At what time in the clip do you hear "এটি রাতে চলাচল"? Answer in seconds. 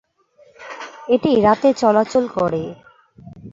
1.09-2.23